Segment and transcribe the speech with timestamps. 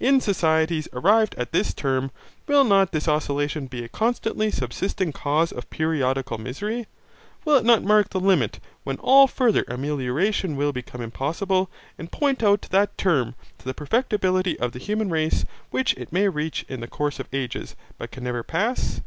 [0.00, 2.10] In societies arrived at this term,
[2.48, 6.88] will not this oscillation be a constantly subsisting cause of periodical misery?
[7.44, 12.42] Will it not mark the limit when all further amelioration will become impossible, and point
[12.42, 16.80] out that term to the perfectibility of the human race which it may reach in
[16.80, 19.00] the course of ages, but can never pass?